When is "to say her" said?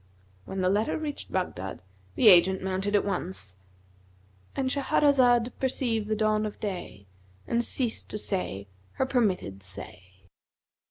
8.09-9.05